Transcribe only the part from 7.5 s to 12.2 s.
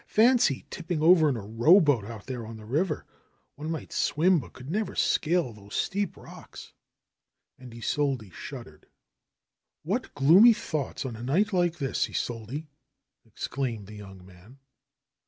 And Isolde shuddered. ^^What gloomy thoughts on a night like this,